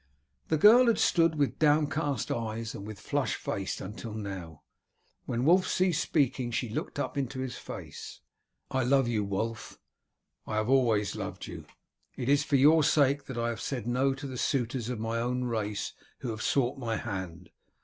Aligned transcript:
The 0.47 0.57
girl 0.57 0.87
had 0.87 0.97
stood 0.97 1.35
with 1.35 1.59
downcast 1.59 2.31
eyes 2.31 2.73
and 2.73 2.87
with 2.87 2.99
flushed 2.99 3.35
face 3.35 3.79
until 3.79 4.15
now. 4.15 4.63
When 5.27 5.45
Wulf 5.45 5.67
ceased 5.67 6.01
speaking 6.01 6.49
she 6.49 6.69
looked 6.69 6.97
up 6.97 7.19
into 7.19 7.39
his 7.39 7.55
face: 7.55 8.19
"I 8.71 8.81
love 8.83 9.07
you, 9.07 9.23
Wulf; 9.23 9.77
I 10.47 10.55
have 10.55 10.69
always 10.71 11.15
loved 11.15 11.45
you. 11.45 11.65
It 12.17 12.29
is 12.29 12.43
for 12.43 12.55
your 12.55 12.83
sake 12.83 13.25
that 13.25 13.37
I 13.37 13.49
have 13.49 13.61
said 13.61 13.85
no 13.85 14.15
to 14.15 14.25
the 14.25 14.39
suitors 14.39 14.89
of 14.89 14.99
my 14.99 15.19
own 15.19 15.43
race 15.43 15.93
who 16.21 16.31
have 16.31 16.41
sought 16.41 16.79
my 16.79 16.95
hand. 16.97 17.51